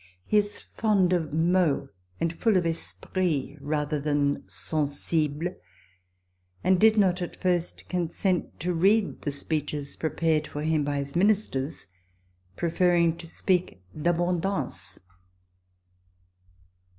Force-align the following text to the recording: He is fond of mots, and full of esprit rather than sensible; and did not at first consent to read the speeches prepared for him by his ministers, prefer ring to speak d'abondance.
He 0.25 0.39
is 0.39 0.59
fond 0.59 1.13
of 1.13 1.31
mots, 1.31 1.89
and 2.19 2.33
full 2.33 2.57
of 2.57 2.65
esprit 2.65 3.59
rather 3.61 3.99
than 3.99 4.43
sensible; 4.49 5.55
and 6.63 6.79
did 6.79 6.97
not 6.97 7.21
at 7.21 7.39
first 7.39 7.87
consent 7.87 8.59
to 8.61 8.73
read 8.73 9.21
the 9.21 9.31
speeches 9.31 9.95
prepared 9.95 10.47
for 10.47 10.63
him 10.63 10.83
by 10.83 10.97
his 10.97 11.15
ministers, 11.15 11.85
prefer 12.55 12.93
ring 12.93 13.15
to 13.17 13.27
speak 13.27 13.83
d'abondance. 13.95 14.99